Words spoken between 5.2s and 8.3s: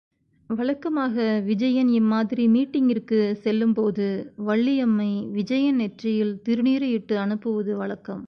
விஜயன் நெற்றியில் திருநீறு இட்டு அனுப்புவது வழக்கம்.